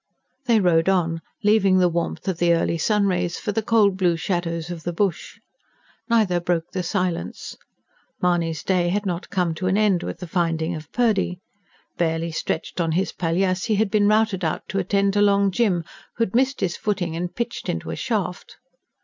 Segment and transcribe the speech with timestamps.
[0.45, 4.17] They rode on, leaving the warmth of the early sun rays for the cold blue
[4.17, 5.39] shadows of the bush.
[6.09, 7.55] Neither broke the silence.
[8.19, 11.39] Mahony's day had not come to an end with the finding of Purdy.
[11.97, 15.83] Barely stretched on his palliasse he had been routed out to attend to Long Jim,
[16.15, 18.57] who had missed his footing and pitched into a shaft.